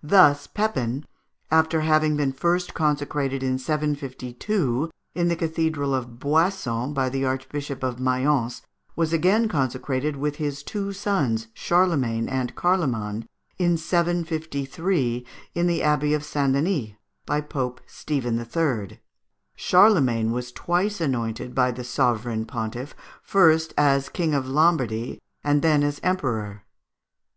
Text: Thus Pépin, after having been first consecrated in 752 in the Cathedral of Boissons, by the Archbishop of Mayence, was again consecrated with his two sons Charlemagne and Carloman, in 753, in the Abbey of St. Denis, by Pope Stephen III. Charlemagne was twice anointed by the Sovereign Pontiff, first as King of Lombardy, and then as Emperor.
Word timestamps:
Thus 0.00 0.46
Pépin, 0.46 1.02
after 1.50 1.80
having 1.80 2.16
been 2.16 2.30
first 2.30 2.72
consecrated 2.72 3.42
in 3.42 3.58
752 3.58 4.92
in 5.12 5.26
the 5.26 5.34
Cathedral 5.34 5.92
of 5.92 6.20
Boissons, 6.20 6.94
by 6.94 7.08
the 7.08 7.24
Archbishop 7.24 7.82
of 7.82 7.98
Mayence, 7.98 8.62
was 8.94 9.12
again 9.12 9.48
consecrated 9.48 10.14
with 10.14 10.36
his 10.36 10.62
two 10.62 10.92
sons 10.92 11.48
Charlemagne 11.52 12.28
and 12.28 12.54
Carloman, 12.54 13.26
in 13.58 13.76
753, 13.76 15.26
in 15.52 15.66
the 15.66 15.82
Abbey 15.82 16.14
of 16.14 16.22
St. 16.24 16.52
Denis, 16.52 16.90
by 17.26 17.40
Pope 17.40 17.80
Stephen 17.88 18.38
III. 18.38 19.00
Charlemagne 19.56 20.30
was 20.30 20.52
twice 20.52 21.00
anointed 21.00 21.56
by 21.56 21.72
the 21.72 21.82
Sovereign 21.82 22.44
Pontiff, 22.46 22.94
first 23.20 23.74
as 23.76 24.08
King 24.08 24.32
of 24.32 24.46
Lombardy, 24.48 25.20
and 25.42 25.60
then 25.60 25.82
as 25.82 25.98
Emperor. 26.04 26.62